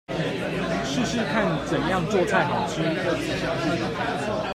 [0.83, 2.81] 試試看怎樣做菜好吃